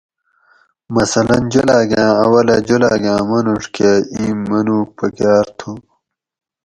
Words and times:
مثلاً 0.95 1.35
جولاۤگاۤں 1.51 2.13
اولہ 2.23 2.57
جولاگاں 2.67 3.21
مانوڄ 3.29 3.61
کہ 3.75 3.91
ایں 4.15 4.33
منوگ 4.49 4.87
پکاۤر 4.97 5.45
تُھو 5.57 5.71